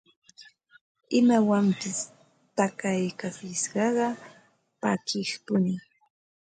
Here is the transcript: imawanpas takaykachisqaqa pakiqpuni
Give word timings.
imawanpas 1.19 1.97
takaykachisqaqa 2.57 4.07
pakiqpuni 4.81 5.73